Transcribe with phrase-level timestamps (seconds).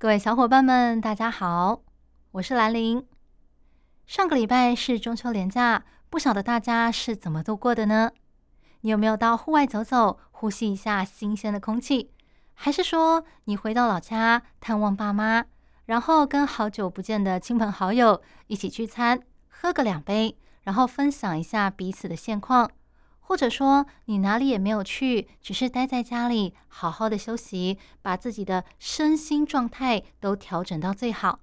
[0.00, 1.82] 各位小伙伴们，大家好，
[2.30, 3.06] 我是兰玲。
[4.06, 8.10] 上个礼拜是中秋连假，不晓得大家是怎么度过的呢？
[8.80, 12.10] 你有没有到户外走走，呼吸一下新鲜的空气？
[12.54, 15.44] 还是说你回到老家探望爸妈，
[15.84, 19.20] 然后跟好久不见的亲朋好友一起聚餐，
[19.50, 22.70] 喝个两杯，然后分享一下彼此的现况？
[23.30, 31.38] 或者说你哪里也没有去，只是待在家里好好的休息，把自己的身心状态都调整到最好。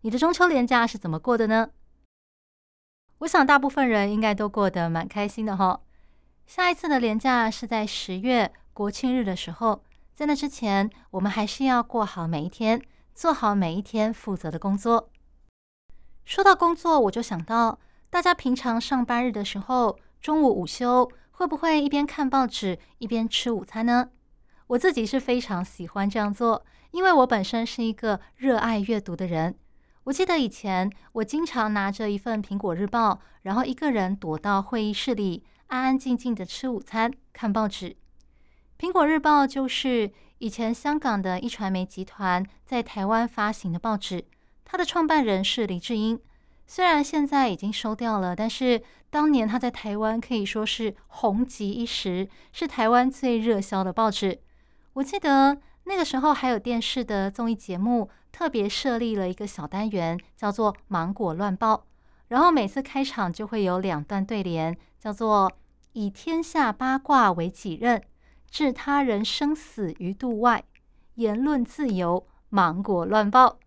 [0.00, 1.70] 你的中秋连假是怎么过的呢？
[3.18, 5.80] 我想大部分人应该都过得蛮开心的哈。
[6.44, 9.84] 下一次的连假是在十月国庆日的时候，
[10.16, 12.82] 在那之前，我们还是要过好每一天，
[13.14, 15.08] 做好每一天负责的工作。
[16.24, 17.78] 说到工作，我就想到
[18.10, 21.08] 大家平常上班日的时候，中午午休。
[21.38, 24.10] 会不会一边看报纸一边吃午餐呢？
[24.66, 29.56] 我自己是非常喜欢这样做，因为我本身是一个热爱阅读的人。
[30.02, 37.90] 我记得以前我经常拿着一份《苹果日报》，然后一个人躲到会议室里，安安静静的吃午餐、看报纸。
[38.76, 44.24] 《苹果日报》就是以前香港的一传媒集团在台湾发行的报纸，
[44.64, 46.18] 它的创办人是黎智英。
[46.70, 54.38] 虽然现在已经收掉了，但是当年他在台湾可以说是红极一时，是台湾最热销的报纸。
[54.92, 61.74] 我记得那个时候还有电视的综艺节目，特别设立了一个小单元，叫做《芒果乱报》，
[62.28, 65.50] 然后每次开场就会有两段对联，叫做
[65.94, 68.02] “以天下八卦为己任，
[68.50, 70.62] 置他人生死于度外，
[71.14, 73.58] 言论自由，芒果乱报”。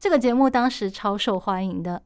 [0.00, 2.02] 这个节目当时超受欢迎的。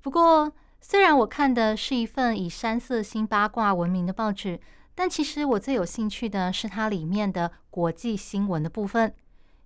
[0.00, 4.60] 不过，虽然我看的是一份以山色新八卦闻名的报纸，
[4.94, 9.14] 但其实我最有兴趣的是它里面的国际新闻的部分，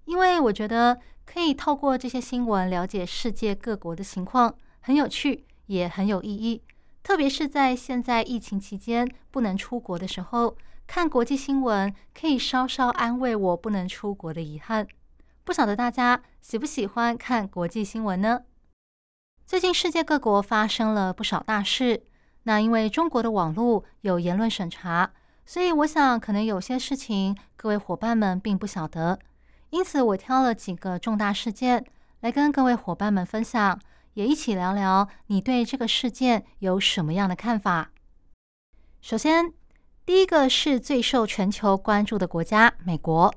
[0.06, 6.62] 因为我觉得可以透过这些新闻了解世界各国的情况，很有趣，也很有意义。
[7.03, 10.56] 特别是在现在疫情期间不能出国的时候，
[10.87, 14.87] 看国际新闻可以稍稍安慰我不能出国的遗憾。
[15.44, 18.43] 不晓得大家喜不喜欢看国际新闻呢？
[19.47, 22.05] 最近世界各国发生了不少大事，
[22.45, 25.13] 那因为中国的网络有言论审查，
[25.45, 29.19] 所以我想可能有些事情各位伙伴们并不晓得，
[29.69, 31.85] 因此我挑了几个重大事件
[32.21, 33.79] 来跟各位伙伴们分享，
[34.15, 37.91] 也一起聊聊你对这个事件有什么样的看法。
[39.03, 39.53] 首先，
[40.07, 43.35] 第一个是最受全球关注的国家——美国。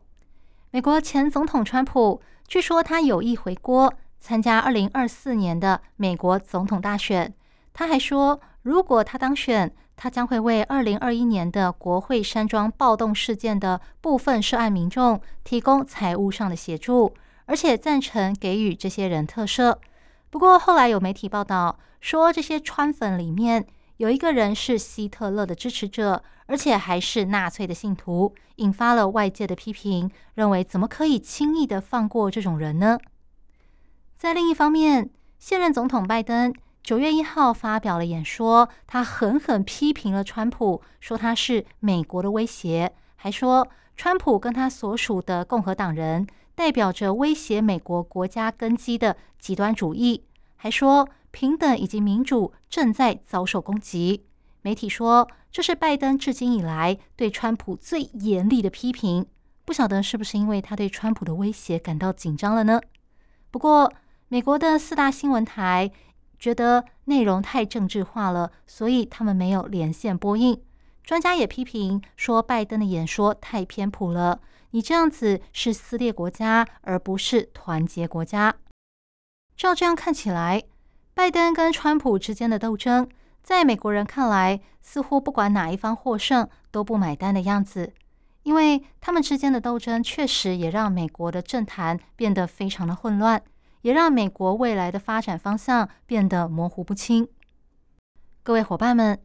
[0.72, 3.94] 美国前总统川普据说他有意回国。
[4.20, 7.34] 参加二零二四年的美国总统大选，
[7.74, 17.14] 他还说，如果他当选，他将会为二零二一年的国会山庄暴动事件的部分涉案民众提供财务上的协助，
[17.46, 19.78] 而且赞成给予这些人特赦。
[20.30, 23.66] 不过后来有媒体报道说，这些川粉里面
[23.98, 32.98] 有一个人是希特勒的支持者，而且还是纳粹的信徒，引发了外界的批评，认为怎么可以轻易的放过这种人呢？
[34.25, 46.25] 在另一方面，现任总统拜登九月一号发表了演说，他狠狠批评了川普，说他是美国的威胁，还说川普跟他所属的共和党人
[46.56, 50.24] 代表着威胁美国国家根基的极端主义，
[50.56, 54.25] 还说平等以及民主正在遭受攻击。
[54.63, 59.27] 媒体说这是拜登至今以来对川普最严厉的批评。
[59.66, 62.81] 不晓得是不是因为他对川普的威胁感到紧张了呢？
[63.51, 63.94] 不过。
[64.27, 65.92] 美国的四大新闻台
[66.39, 70.60] 觉得内容太政治化了，所以他们没有连线播映。
[71.04, 74.39] 专家也批评说，拜登的演说太偏颇了，
[74.72, 78.56] 你这样子是撕裂国家，而不是团结国家。
[79.56, 80.63] 照这样看起来，
[81.13, 83.07] 拜登跟川普之间的斗争，
[83.44, 87.94] 在美国人看来，似乎不管哪一方获胜都不买单的样子，
[88.42, 93.44] 因为他们之间的斗争确实也让美国的政坛变得非常的混乱。
[93.86, 97.28] 也让美国未来的发展方向变得模糊不清。
[98.42, 99.22] 各位伙伴们，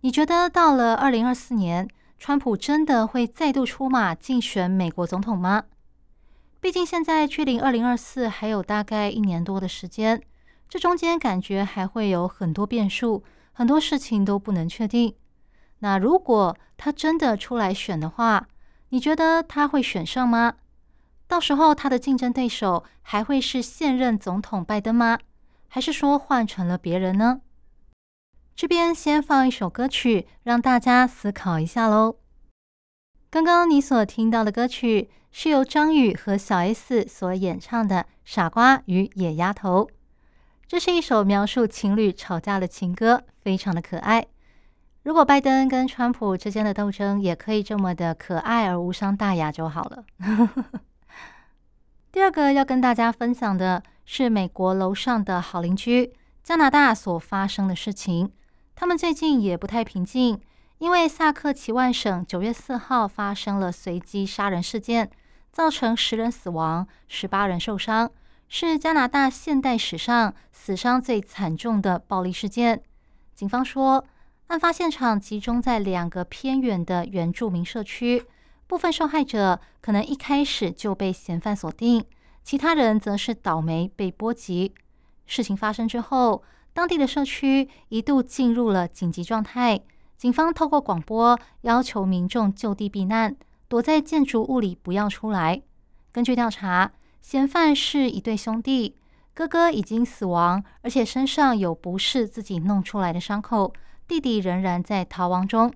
[0.00, 1.88] 你觉得到了二零二四年，
[2.18, 5.66] 川普真的会再度出马竞选美国总统吗？
[6.60, 10.20] 毕竟现在距离二零二四还有大概一年多的时间，
[10.68, 13.22] 这中间感觉还会有很多变数，
[13.52, 15.14] 很多事情都不能确定。
[15.78, 18.48] 那如果他真的出来选的话，
[18.88, 20.54] 你觉得他会选上吗？
[21.32, 25.18] 到时候他的竞争对手还会是现任总统拜登吗？
[25.66, 27.40] 还是说换成了别人呢？
[28.54, 32.16] 这边先放一首歌曲，让大家思考一下喽。
[33.30, 39.86] 刚刚你所听到的歌曲是由张宇和小 S 所演唱的《傻瓜与野丫头》，
[40.66, 44.26] 这是一首描述情侣吵架的情歌，非常的可爱。
[45.02, 50.04] 如果拜登跟川普之间的斗争也可以这么的可爱而无伤大雅就好了。
[52.12, 56.12] 第二个要跟大家分享的是美国楼上的好邻居
[56.42, 58.30] 加拿大所发生的事情，
[58.74, 60.38] 他们最近也不太平静。
[60.76, 65.10] 因为萨克齐万省九月四号发生了随机杀人事件，
[65.50, 68.10] 造成十人死亡、十八人受伤，
[68.46, 72.82] 是加拿大现代史上死伤最惨重的暴力事件。
[73.34, 74.04] 警方说，
[74.48, 78.26] 案发现场集中在两个偏远的原住民社区，
[78.66, 82.04] 部分受害者可能一开始就被嫌犯锁定，
[82.42, 84.72] 其他人则是倒霉被波及。
[85.26, 86.42] 事情发生之后，
[86.72, 89.80] 当地的社区一度进入了紧急状态。
[90.16, 93.36] 警方透过广播要求民众就地避难，
[93.68, 95.62] 躲在建筑物里不要出来。
[96.12, 98.96] 根据调查，嫌犯是一对兄弟，
[99.34, 103.72] 哥哥已经死亡，而且身上有不是自己弄出来的伤口，
[104.06, 105.72] 弟弟仍然在逃亡中。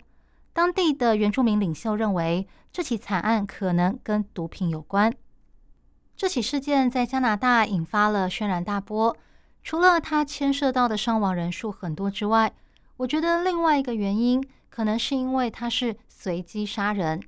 [0.56, 5.12] 当地的原住民领袖认为，这起惨案可能跟毒品有关。
[6.16, 9.14] 这起事件在加拿大引发了轩然大波，
[9.62, 12.50] 除了它牵涉到的伤亡人数很多之外，
[12.96, 17.22] 我觉得另外一个原因，可能是因为它是随机杀人。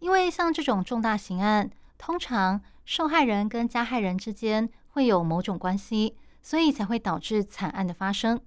[0.00, 8.40] 因为像这种重大刑案，通常受害人跟加害人之间会有某种关系，所以才会导致惨案的发生。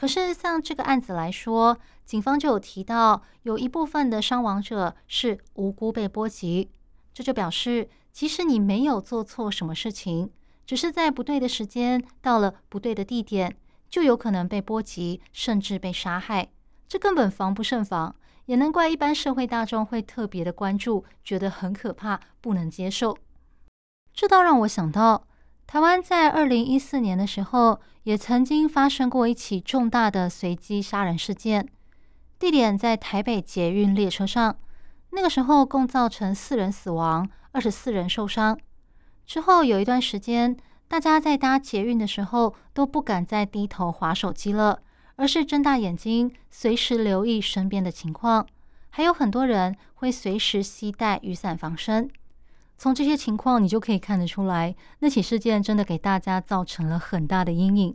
[0.00, 6.70] 可是像这个案子来说，警方就有提到，有一部分的伤亡者是无辜被波及，
[7.12, 10.30] 这就表示，即使你没有做错什么事情，
[10.64, 13.54] 只是在不对的时间到了不对的地点。
[13.90, 16.48] 就有可能被波及，甚至被杀害，
[16.88, 23.18] 这根本防不胜防，也难怪一般社会大众会特别的关注，觉得很可怕，不能接受。
[24.14, 25.26] 这倒让我想到，
[25.70, 31.68] 台湾在二零一四年的时候，也曾经发生过一起重大的随机杀人事件，
[32.40, 34.58] 地点在台北捷运列车上，
[35.10, 38.58] 那个时候共造成四人死亡，二十四人受伤。
[39.24, 40.56] 之后有一段时间。
[40.88, 44.80] 大家在搭捷运的时候都不敢再低头划手机了，
[45.14, 48.44] 而是睁大眼睛，随时留意身边的情况。
[48.88, 52.10] 还有很多人会随时携带雨伞防身。
[52.82, 57.94] 从这些情况，你就可以看得出来，那起事件真的给大家造成了很大的阴影。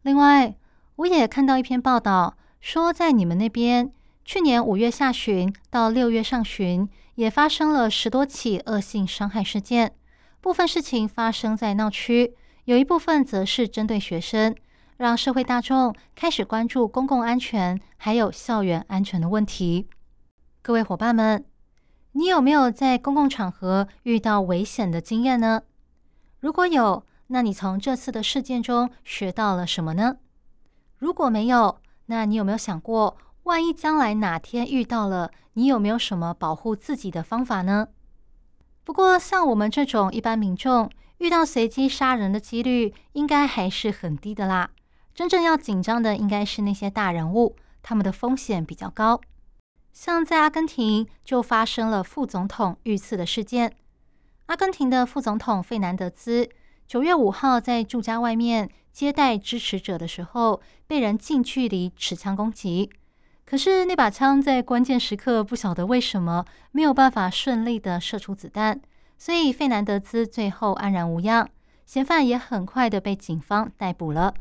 [0.00, 0.56] 另外，
[0.94, 3.92] 我也看到一篇报道，说在你们那边，
[4.24, 9.94] 去年五月下旬到六月上旬，也发生了十多起恶性伤害事件。
[10.40, 12.34] 部分事情发生在闹区，
[12.64, 14.56] 有一部分则是针对学生，
[14.96, 19.86] 让社会大众开始关注公共安全还有校园安全的问题。
[20.62, 21.44] 各位伙伴们，
[22.16, 25.64] 你有没有在公共场合遇到危险的经验呢？
[26.40, 30.16] 如果有，那你从这次的事件中学到了什么呢？
[30.96, 37.88] 如果没有，那你有没有想过，万一将来哪天遇到了，你有没有什么保护自己的方法呢？
[38.82, 44.70] 不过，像我们这种一般民众，遇到随机杀人的几率应该还是很低的啦。
[45.14, 49.20] 真正要紧张的，应该是那些大人物，他们的风险比较高。
[49.96, 53.72] 像在阿根廷，就发生了副总统遇刺的事件。
[54.44, 56.50] 阿根廷的副总统费南德兹
[56.86, 62.90] 九月五号在住家外面接待支持者的时候，被人近距离持枪攻击。
[63.46, 68.78] 可是那把枪在关键时刻不晓得为什么没有办法顺利的射出子弹，
[69.16, 71.48] 所以费南德兹最后安然无恙，
[71.86, 74.34] 嫌犯也很快的被警方逮捕了。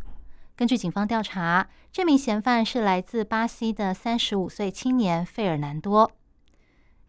[0.58, 6.10] 根据警方调查，这名嫌犯是来自巴西的三十五岁青年费尔南多。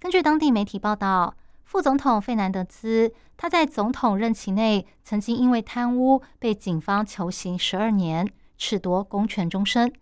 [0.01, 9.93] 根据当地媒体报道，副总统费南德兹他在总统任期内曾经因为贪污被警方囚刑十二年，褫夺公权终身。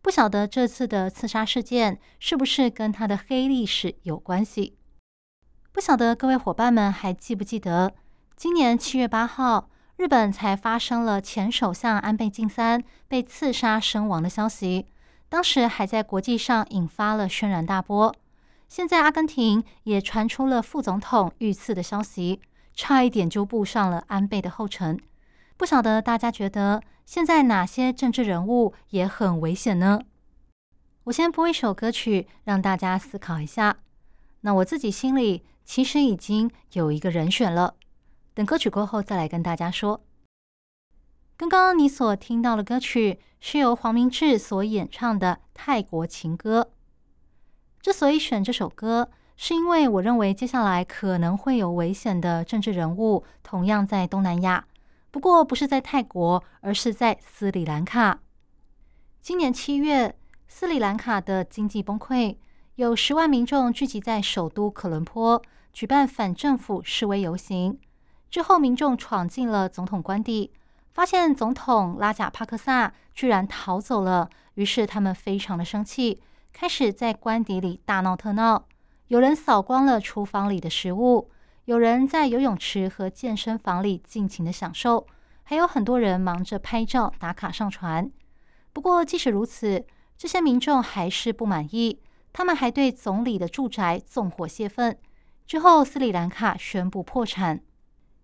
[0.00, 4.76] 不晓得这次的刺杀事件是不是跟他的黑历史有关系？
[5.72, 7.94] 不晓得各位伙伴们还记不记得，
[8.36, 9.70] 今年七月八号，
[10.02, 14.86] 日本才发生了前首相安倍晋三被刺杀身亡的消息，
[15.28, 18.12] 当时还在国际上引发了轩然大波。
[18.66, 22.40] 现在阿根廷也传出了副总统遇刺的消息，
[22.74, 24.98] 差一点就步上了安倍的后尘。
[25.56, 30.00] 不晓得大家觉得现在哪些政治人物也很危险呢？
[31.04, 33.76] 我先播一首歌曲，让大家思考一下。
[34.40, 37.76] 那我自己心里其实已经有一个人选了，
[38.34, 40.00] 等歌曲过后再来跟大家说。
[41.36, 46.62] 刚刚你所听到的歌曲是由黄明志所演唱的《泰国情歌》。
[47.80, 54.66] 之所以选这首歌，是因为我认为接下来可能会有危险的政治人物，同样在东南亚，
[55.10, 58.20] 不过不是在泰国，而是在斯里兰卡。
[59.20, 60.14] 今年七月，
[60.46, 62.36] 斯里兰卡的经济崩溃，
[62.76, 67.80] 有十万民众聚集在首都可伦坡，举办反政府示威游行。
[68.32, 70.50] 之后，民众闯进了总统官邸。
[70.94, 78.64] 发现总统拉贾帕克萨居然逃走了，于是他们非常的生气，开始在官邸里大闹特闹。
[79.08, 81.30] 有人扫光了厨房里的食物，
[81.66, 85.06] 有人在游泳池和健身房里尽情的享受，
[85.42, 88.10] 还有很多人忙着拍照打卡上传。
[88.72, 89.84] 不过，即使如此，
[90.16, 92.00] 这些民众还是不满意，
[92.32, 94.96] 他们还对总理的住宅纵火泄愤。
[95.46, 97.62] 之后，斯里兰卡宣布破产。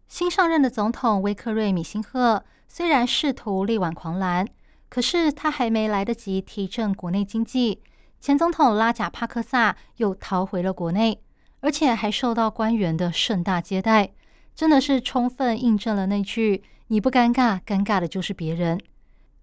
[0.08, 2.42] 新上任的总统威克瑞米辛赫。
[2.66, 4.46] 虽然试图力挽狂澜，
[4.90, 7.80] 可是他还没来得及提振国内经济，
[8.20, 11.20] 前总统拉贾帕克萨又逃回了国内，
[11.60, 14.10] 而且还受到官员的盛大接待，
[14.54, 18.78] 真的是充分印证了那句“你不尴尬，尴尬的就是别人”。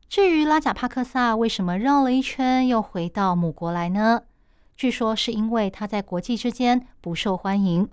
[0.08, 4.22] 至于拉贾帕克萨为什么绕了一圈又回到母国来呢？
[4.78, 7.90] 据说是因为他在国际之间不受欢迎。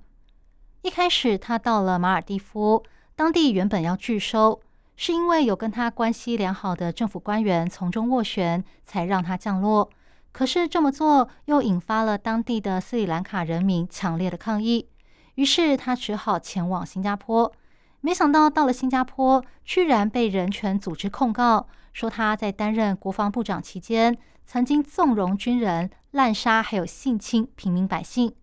[0.82, 2.82] 一开始他到了马尔蒂夫，
[3.14, 4.60] 当地原本要拒收。
[4.96, 9.88] 是因为有跟他关系良好的政府官员从中斡旋，才让他降落。
[10.32, 14.88] 可是这么做又引发了当地的斯里兰卡人民强烈的抗议，
[15.36, 17.52] 于是他只好前往新加坡。
[18.00, 28.34] 没想到到了新加坡，居然被人权组织控告，说他在担任国防部长期间，曾经纵容军人滥杀还有性侵平民百姓。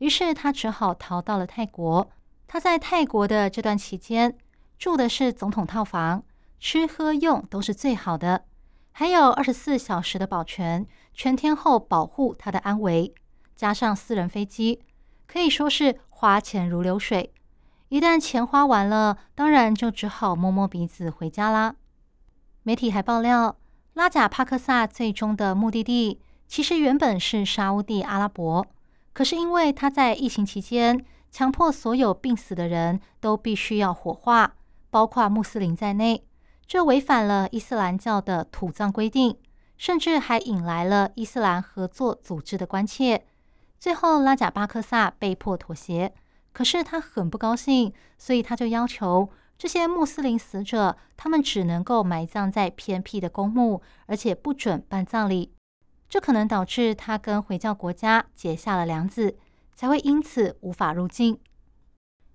[0.00, 2.10] 于是他只好逃到了泰国。
[2.46, 4.36] 他在泰国的这段期间。
[4.78, 6.22] 住的是总统套房，
[6.58, 8.46] 吃喝用都是最好的，
[8.92, 13.12] 还有二十四小时的保全，全天候保护他的安危，
[13.54, 14.80] 加上私人飞机，
[15.26, 17.34] 可以说是花钱如流水。
[17.90, 21.74] 一旦钱花完了，当然就只好摸摸鼻子回家啦。
[22.62, 23.58] 媒体还爆料，
[23.92, 28.66] 拉贾帕克萨最终的目的地其实原本是沙地阿拉伯，
[29.12, 34.54] 可是因为他在疫情期间强迫所有病死的人都必须要火化。
[34.92, 36.24] 包括穆斯林在内，
[36.66, 39.38] 这违反了伊斯兰教的土葬规定，
[39.76, 43.24] 甚至还引来了伊斯兰合作组织的关切。
[43.78, 46.12] 最后，拉贾巴克萨被迫妥协，
[46.52, 55.52] 可是他很不高兴，所以他就要求这些穆斯林死者，他们只能够埋葬在偏僻的公墓，而且不准办葬礼。
[56.10, 59.38] 这可能导致他跟回教国家结下了梁子，
[59.74, 61.38] 才会因此无法入境。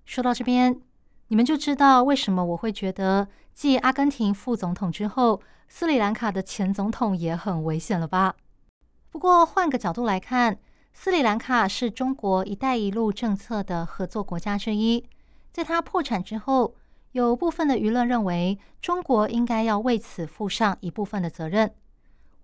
[0.04, 0.80] 说到这边。
[1.28, 8.36] 你们就知道为什么我会觉得继阿根廷副总统之后，斯里兰卡的前总统也很危险了吧？
[9.10, 10.56] 不过换个角度来看，
[10.92, 15.04] 斯里兰卡是中国“一带一路”政策的合作国家之一。
[15.52, 16.76] 在它破产之后，
[17.10, 21.74] 有部分的舆论认为中国应该要为此负上一部分的责任。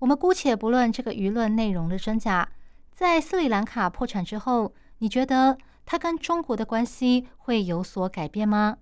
[0.03, 2.49] 我们姑且不论这个舆论内容的真假，
[2.91, 5.57] 在斯里兰卡破产之后，你觉得？
[5.85, 8.79] 它跟中国的关系会有所改变吗？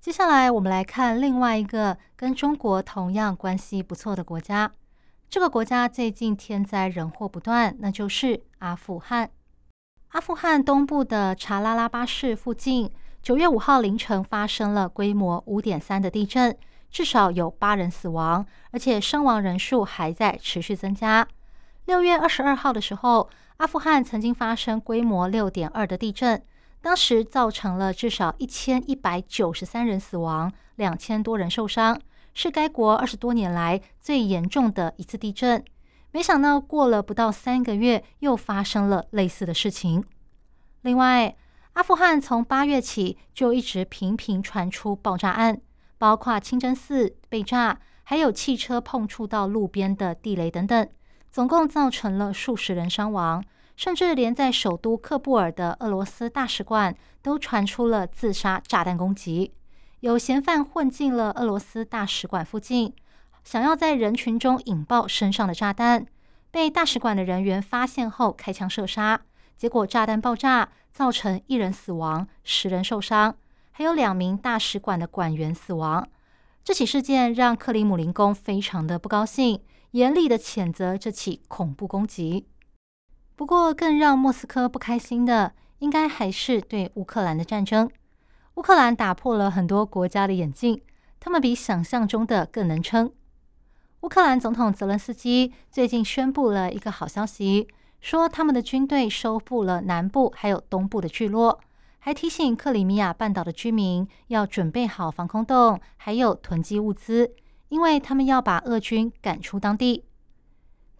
[0.00, 4.72] 接下来我们来看另外一个跟中国同样关系不错的国家。
[5.30, 9.30] 这个国家最近天灾人祸不断，那就是阿富汗。
[10.08, 12.90] 阿富汗东部的查拉拉巴市附近，
[13.22, 16.56] 九月五号凌晨发生了规模五点三的地震，
[16.96, 21.28] 至少有八人死亡，而且伤亡人数还在持续增加。
[21.84, 23.28] 六月二十二号的时候。
[23.58, 26.42] 阿富汗曾经发生规模六点二的地震，
[26.82, 31.98] 当时造成了至少一千一百九十三人死亡，两千多人受伤，
[32.34, 35.64] 是该国二十多年来最严重的一次地震。
[36.12, 40.04] 没想到过了不到三个月，又发生了类似的事情。
[40.82, 41.34] 另外，
[41.72, 45.62] 阿富汗从八月起就一直频频传出爆炸案，
[45.98, 50.88] 包括清真寺被炸，还有汽车碰触到路边的地雷等等。
[51.30, 53.44] 总共造成了数十人伤亡，
[53.76, 59.52] 甚至连在首都喀布尔的俄罗斯大使馆都传出了自杀炸弹攻击。
[60.00, 62.94] 有嫌犯混进了俄罗斯大使馆附近，
[63.44, 66.06] 想要在人群中引爆身上的炸弹，
[66.50, 69.20] 被大使馆的人员发现后开枪射杀。
[69.56, 73.36] 结果炸弹爆炸，造成一人死亡，十人受伤。
[73.78, 76.08] 还有两名大使馆的馆员死亡。
[76.64, 82.46] 这起事件让克里姆林宫非常的不高兴，严厉的谴责这起恐怖攻击。
[83.34, 87.90] 不过，更让莫斯科不开心的，应该还是对乌克兰的战争。
[88.54, 90.80] 乌克兰打破了很多国家的眼镜，
[91.20, 93.12] 他们比想象中的更能撑。
[94.00, 97.68] 乌克兰总统泽伦斯基最近宣布了一个好消息，
[98.00, 101.60] 说他们的军队收复了南部还有东部的聚落。
[102.06, 107.34] 还提醒克里米亚半岛的居民要准备好防空洞，还有囤积物资，
[107.68, 110.04] 因为他们要把俄军赶出当地。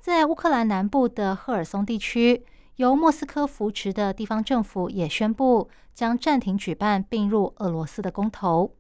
[0.01, 2.45] 在乌克兰南部的赫尔松地区，
[2.75, 8.75] 由莫斯科扶持的地方政府也宣布将暂停举办并入俄罗斯的公投。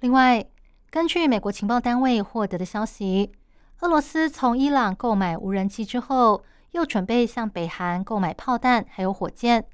[0.00, 0.44] 另外，
[0.90, 3.30] 根据美国情报单位获得的消息，
[3.82, 6.42] 俄罗斯从伊朗购买无人机之后，
[6.72, 9.64] 又准备向北韩购买炮弹还有火箭。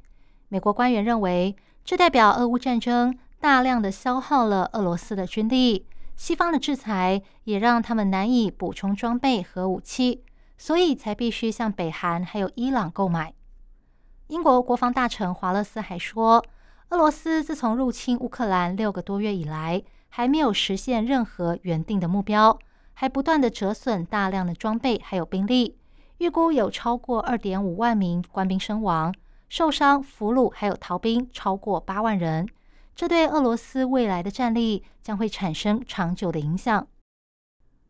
[0.49, 1.57] 美国官员认为。
[1.91, 10.23] 这代表俄乌战争大量的消耗了俄罗斯的军力，西方的制裁也让他们难以补充装备和武器，
[10.57, 13.35] 所以才必须向北韩还有伊朗购买。
[14.29, 16.45] 英国国防大臣华勒斯还说，
[16.91, 22.57] 俄罗斯自从入侵乌克兰六个多月以来，还没有实现任何原定的目标，
[22.93, 25.77] 还不断的折损大量的装备还有兵力，
[26.19, 29.13] 预估有超过二点五万名官兵身亡。
[29.51, 32.49] 受伤、俘虏还有逃兵超过八万人，
[32.95, 36.87] 这对俄罗斯未来的战力将会产生长久的影响。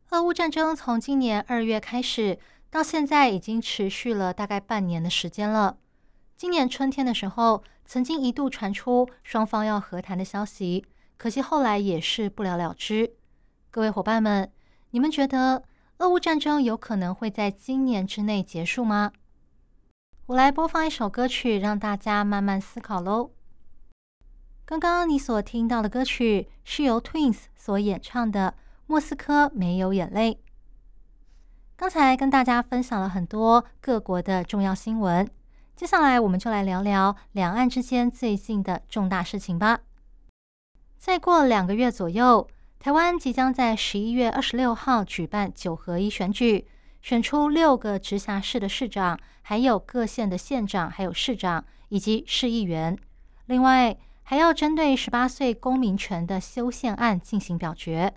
[0.09, 2.38] 俄乌战争从今年二月开始，
[2.71, 5.76] 到现在已经持续了大概半年的时间了。
[6.35, 10.87] 今年春天的时候，曾经一度传出双方要和谈的消息，
[11.19, 13.12] 可惜后来也是不了了之。
[13.71, 14.50] 各位伙伴们，
[14.93, 15.62] 你们觉得
[15.99, 19.12] 俄乌战争有可能会在今年之内结束吗？
[20.31, 23.33] 我来播放一首歌曲，让大家慢慢思考喽。
[24.64, 28.55] 刚刚你所听到的歌曲是由 Twins 所演唱的
[28.87, 30.35] 《莫斯科没有眼泪》。
[31.75, 35.29] 刚才跟大家分享了很多各国的重要新闻，
[35.75, 39.81] 接下来我们就来聊聊两岸之间最近的重大事情吧。
[40.97, 42.47] 再过两个月左右，
[42.79, 46.69] 台湾即将在十一月二十六号举办九合一选举。
[47.02, 52.96] 选出六个直辖市的市长，还有各县的县长，还有市长以及市议员。
[53.46, 58.14] 另外，还要针对十八岁公民权的修宪案进行表决。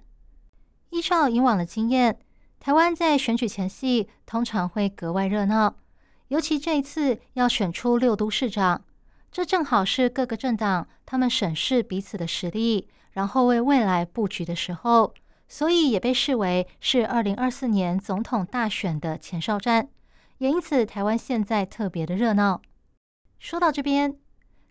[0.90, 2.20] 依照以往的经验，
[2.60, 5.76] 台湾在选举前夕通常会格外热闹，
[6.28, 8.84] 尤其这一次要选出六都市长，
[9.32, 15.14] 这正好是各个政党他们审视彼此的实力，然后为未来布局的时候。
[15.48, 19.90] 所以也被视为是二零二四年总统大选的前哨战，
[20.40, 22.62] 也因此台湾现在特别的热闹。
[23.40, 24.18] 说到这边，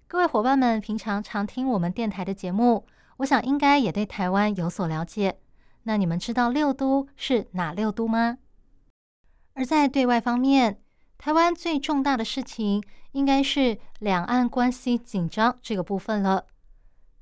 [0.08, 2.86] 各位伙伴们平常常听我们电台的节目，
[3.18, 5.38] 我想应该也对台湾有所了解。
[5.84, 8.38] 那你们知道六都是哪六都吗？
[9.54, 10.80] 而在对外方面，
[11.18, 12.82] 台湾最重大的事情
[13.12, 16.46] 应该是两岸关系紧张这个部分了。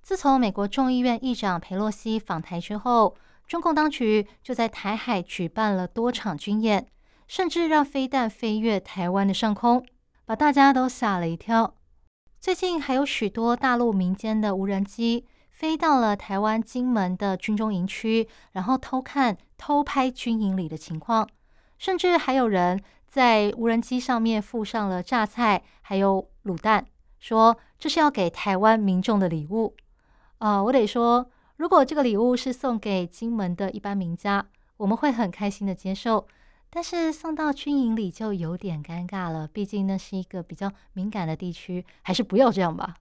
[0.03, 3.17] 自从美国众议院议长佩洛西访台之后，
[3.51, 6.87] 中共当局就在台海举办了多场军演，
[7.27, 9.85] 甚至让飞弹飞越台湾的上空，
[10.25, 11.75] 把大家都吓了一跳。
[12.39, 21.29] 最近还有许多大陆民间的无人机飞到了台湾金门的军中营区，然后偷看、偷拍军营里的情况，
[21.77, 26.87] 甚至还有人在无人机上面附上了榨菜还有卤蛋，
[27.19, 29.75] 说这是要给台湾民众的礼物。
[30.39, 31.29] 啊，我得说。
[31.61, 34.47] 如果这个礼物是送给金门的一般名家，
[34.79, 36.27] 我们会很开心的接受。
[36.71, 42.97] 但是送到军营里就有点尴尬了，毕竟那是一个比较敏感的地区，还是不要这样吧。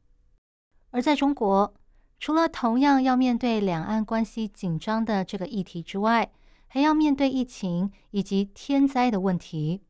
[0.92, 1.74] 而在中国，
[2.20, 6.30] 除了同样要面对两岸关系紧张的这个议题之外，
[6.68, 9.84] 还要面对疫情以及天灾的问题。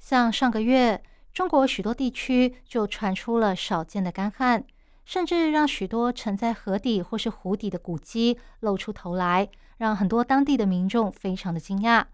[0.00, 1.00] 像上个月，
[1.32, 4.64] 中国许多地区就传出了少见的干旱。
[5.10, 12.04] 甚至让许多沉在河底或是湖底的古迹露出头来，让很多当地的民众非常的惊讶。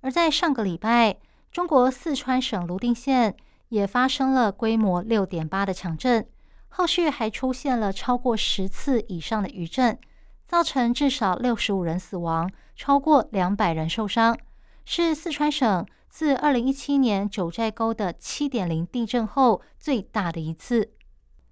[0.00, 1.18] 而在上个礼拜，
[1.52, 3.36] 中国四川省泸定县
[3.68, 6.26] 也发生了规模六点八的强震，
[6.68, 9.96] 后续还出现了超过十次以上的余震，
[10.44, 14.36] 造成至少六十五人死亡，超过两百人受伤，
[14.84, 20.90] 是四川省自二零一七年九寨沟的七点零地震后最大的一次。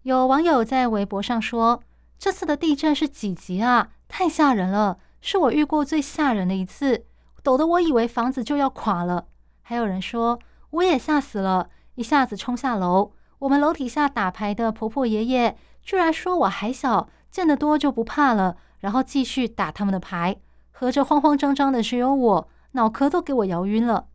[0.03, 1.83] 有网友在微博上说
[2.19, 3.91] ：“这次的地震是几级啊？
[4.09, 7.05] 太吓人了，是我遇过最吓人的一次，
[7.43, 9.27] 抖得我以为房子就要垮了。”
[9.61, 10.39] 还有人说
[10.71, 20.37] ：“我也吓死了，一下子冲下楼，我们楼底下打牌的婆婆爷爷居然说我还小，见得多就不怕了，然后继续打他们的牌。
[20.71, 24.07] 合着慌慌张张的只有我，脑壳都给我摇晕了。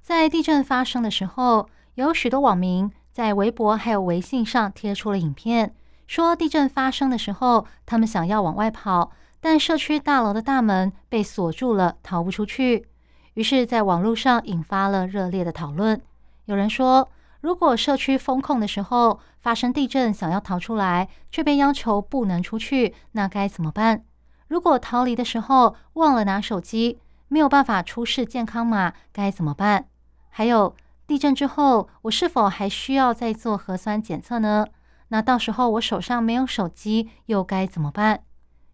[0.00, 5.74] 在地震发生的时候，有许多网民在微博还有微信上贴出了影片，
[6.06, 12.86] 说地震发生的时候，他们想要往外跑，但社区大楼的大门被锁住了，逃不出去。
[13.34, 16.00] 于是，在网络上引发了热烈的讨论。
[16.46, 24.04] 有人说，如果社区封控的时候发生地震，想要逃出来却被要求不能出去，那该怎么办？
[24.48, 26.98] 如果逃离的时候忘了拿手机，
[27.28, 29.86] 没有办法出示健康码，该怎么办？
[30.28, 30.74] 还有
[31.12, 34.66] 地震之后，我是否还需要再做核酸检测呢？
[35.08, 38.22] 那到时候我手上没有手机，又该怎么办？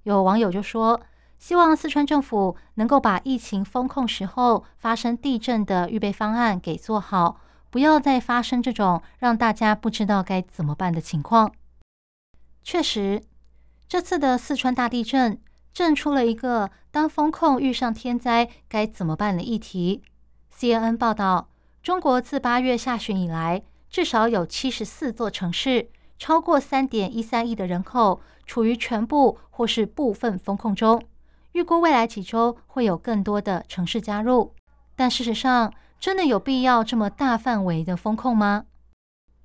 [0.05, 1.01] 有网友就说，
[1.41, 11.53] 希望四川政府能够把疫情封控时候发生地震的预备方案给做好，不要再发生这种让大家不知道该怎么办的情况。
[12.63, 13.21] 确实，
[13.89, 15.41] 这次的四川大地震。
[15.75, 20.03] 震出了一个当风控遇上天灾该怎么办的议题。
[20.53, 21.49] CNN 报道，
[21.89, 31.03] 中国自八月下旬以来，至少有七十四座城市，超过三点一三亿的人口处于全部或是部分风控中。
[31.53, 34.53] 预估未来几周会有更多的城市加入。
[34.97, 38.67] 但事实上，真的有必要这么大范围的风控吗？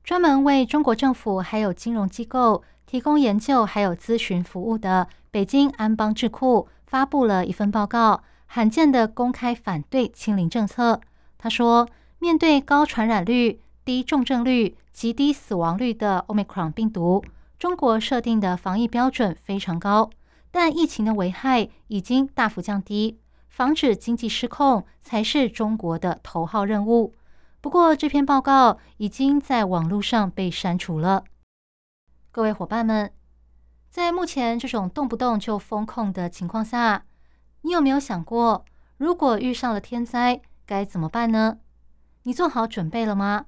[0.03, 5.07] 专门为中国政府还有金融机构提供研究还有咨询服务的。
[5.31, 10.99] 北京安邦智库发布了一份报告，罕见的公开反对清零政策。
[11.37, 11.87] 他说，
[12.23, 17.21] 面对高传染率、低重症率、极低死亡率的 Omicron 病毒，
[17.59, 20.09] 中国设定的防疫标准非常高，
[20.49, 27.13] 但疫情的危害已经大幅降低，防止经济失控才是中国的头号任务。
[27.59, 31.25] 不过，这篇报告已经在网络上被删除了。
[32.31, 33.11] 各位伙伴们。
[33.89, 37.03] 在目前这种动不动就封控的情况下，
[37.63, 38.63] 你有没有想过，
[38.95, 41.57] 如果遇上了天灾该怎么办呢？
[42.23, 43.45] 你做好准备了吗？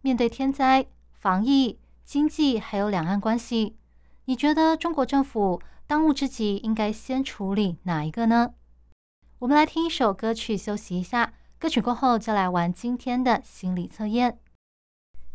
[0.00, 3.76] 面对天灾、防疫、经济还有两岸关系，
[4.26, 8.54] 你觉得中国政府当务之急应该先处理哪一个呢？
[9.40, 14.38] 我们来听一首歌曲休息一下，歌曲过后就来玩今天的心理测验。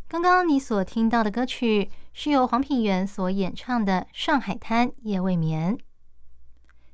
[0.07, 1.89] 刚刚你所听到的歌曲。
[2.13, 5.77] 是由黄品源所演唱的《上海滩夜未眠》。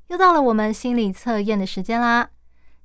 [0.10, 2.30] 又到了我们心理测验的时间啦！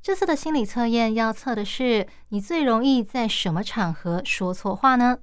[0.03, 5.19] 这次的心理测验要测的是你最容易在什么场合说错话呢？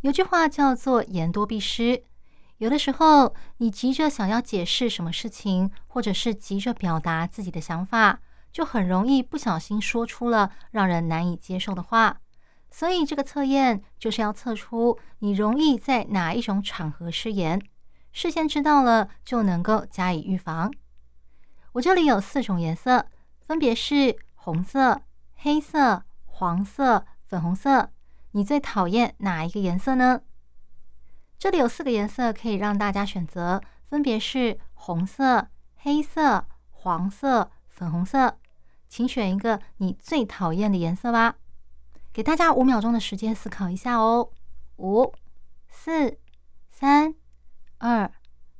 [0.00, 2.02] 有句话叫做“言多必失”，
[2.58, 8.18] 有的时候你急着想要解释什么事情，或者是急着表达自己的想法，
[8.50, 12.18] 就很容易不小心说出了让人难以接受的话。
[12.72, 17.62] 所以这个测验就是要测出你容易在哪一种场合失言，
[18.10, 20.68] 事先知道了就能够加以预防。
[21.74, 23.06] 我这里有四种颜色，
[23.48, 25.00] 分别是红色、
[25.36, 27.90] 黑色、黄色、粉红色。
[28.32, 30.20] 你最讨厌哪一个颜色呢？
[31.38, 38.38] 这里有四个颜色可以让大家选择，分别是红色、黑色、黄色、粉红色。
[38.86, 41.36] 请选一个你最讨厌的颜色吧。
[42.12, 44.30] 给大家五秒钟的时间思考一下哦，
[44.76, 45.14] 五、
[45.70, 46.18] 四、
[46.68, 47.14] 三、
[47.78, 48.12] 二、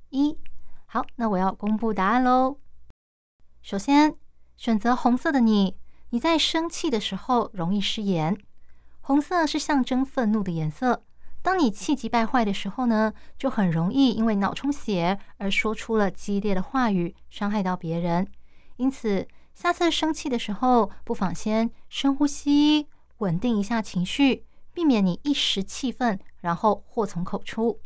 [0.09, 0.39] 一，
[0.87, 2.57] 好，那我要公布答案喽。
[3.61, 4.17] 首先，
[4.59, 5.77] 选择红色的你，
[6.11, 8.37] 你在生气的时候容易失言。
[9.01, 11.05] 红色是象征愤怒的颜色，
[11.43, 18.27] 当你气急败坏的时候呢，就很容易因为脑充血而说出了激烈的话语，伤害到别人。
[18.79, 22.89] 因此，下次生气的时候，不妨先深呼吸。
[23.19, 27.79] 稳定一下情绪，避免你一时气愤，然后祸从口出。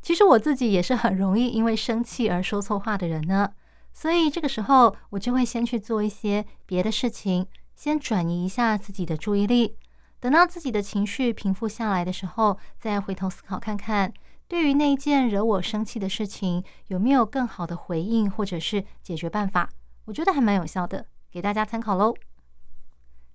[0.00, 3.52] 其实我自己也是很容易因为生气而说错话的人呢，
[3.92, 9.76] 所以这个时候我就会先去做一些别的事情，先转移一下自己的注意力。
[10.20, 14.12] 等到自己的情绪平复下来的时候，再回头思考看看，
[14.46, 19.68] 对于那一件惹我生气的事情，有没有更好的回应或者是解决办法？
[20.04, 22.14] 我觉得还蛮有效的，给大家参考喽。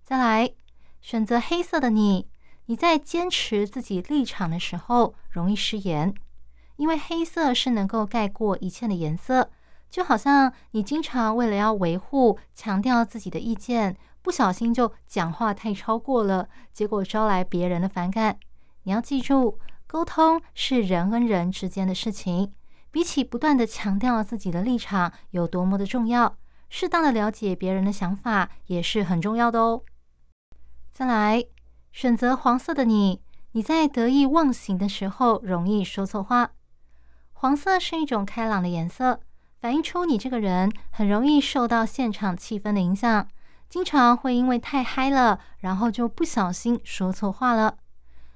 [0.03, 0.53] 再来。
[0.99, 2.27] 选择黑色的你，
[2.65, 6.13] 你在坚持自己立场的时候容易失言，
[6.75, 9.51] 因为黑色是能够盖过一切的颜色。
[9.89, 18.37] 就好像你经常为了要维护、强调自己的意见，不小心就讲话太超过了，结果招来别人的反感。
[18.83, 22.53] 你要记住，沟通是人跟人之间的事情，
[22.91, 26.37] 比起不断的强调自己的立场有多么的重要，
[26.69, 29.83] 适当的了解别人的想法也是很重要的哦。
[30.91, 31.43] 再来，
[31.91, 33.21] 选择黄色的你，
[33.53, 36.51] 你在得意忘形的时候容易说错话。
[37.33, 39.19] 黄色是一种开朗的颜色，
[39.59, 43.27] 反映出你这个人很容易受到现场气氛的影响，
[43.67, 47.77] 经常会因为太嗨了，然后就不小心说错话了。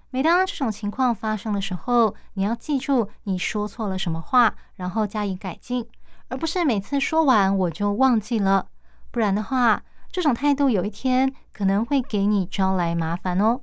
[0.10, 5.88] 每当这种情况发生的时候，你要记住你说错了什么话，然后加以改进，
[6.28, 8.68] 而不是每次说完我就忘记了。
[9.12, 13.62] 不然的话，这种态度有一天可能会给你招来麻烦哦。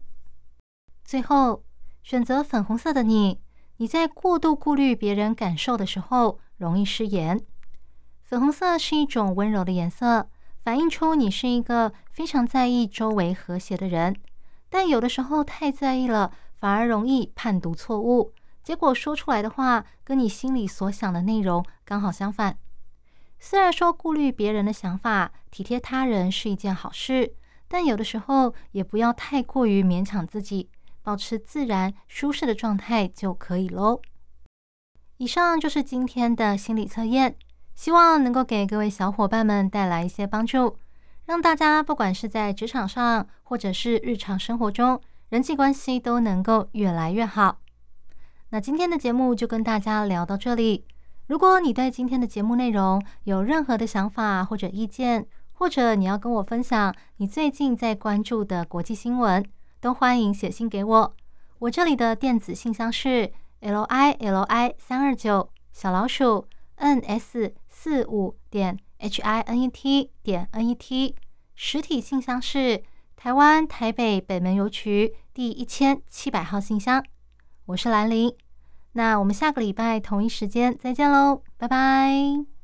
[1.05, 1.65] 最后，
[2.03, 3.41] 选择粉红色的你。
[3.81, 7.41] 你在过度顾虑别人感受的时候，容易失言。
[8.23, 10.29] 粉红色是一种温柔的颜色，
[10.63, 14.15] 反映出你是一个非常在意周围和谐的人。
[14.69, 22.59] 但有的时候太在意了，反而容易判读错误，结果说出来的话跟你心里所想的内容刚好相反。
[23.39, 27.35] 虽然说顾虑别人的想法、体贴他人是一件好事，
[27.67, 30.69] 但有的时候也不要太过于勉强自己。
[31.01, 34.03] 保持自然舒适的状态就可以喽。
[35.19, 37.35] 以上就是今天的心理测验，
[37.75, 40.77] 希望能够给各位小伙伴们带来一些帮助，
[41.27, 45.01] 让大家不管是在职场上或者是日常生活中，
[45.31, 47.59] 人际关系都能够越来越好。
[48.51, 50.85] 那今天的节目就跟大家聊到这里。
[51.27, 59.45] 如果你对今天的节目内容有任何的想法或者意见，或者你要跟我分享你最近在关注的国际新闻。
[59.81, 61.15] 都欢迎写信给我，
[61.59, 70.69] 我这里的电子信箱是 l i l i 三二九小老鼠 n s 四五点 h i n e t 点 n
[70.69, 71.15] e t，
[71.55, 72.83] 实体信箱是
[73.17, 77.05] 台湾台北北门邮局第一千七百号信箱。
[77.67, 78.35] 我是兰陵，
[78.93, 82.58] 那我们下个礼拜同一时间再见喽，拜拜。